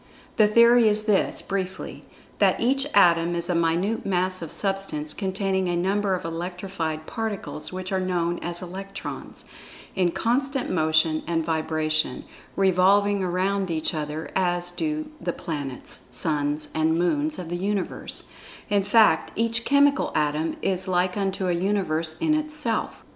[0.37, 2.05] The theory is this, briefly:
[2.39, 7.71] That each Atom is a minute mass of Substance containing a number of "electrified particles,"
[7.71, 9.45] which are known as Electrons,
[9.93, 12.23] in constant motion and vibration,
[12.57, 18.83] re[Pg 72]volving around each other, as do the planets, suns, and moons of the Universe—in
[18.83, 23.03] fact each chemical Atom is like unto a Universe in itself.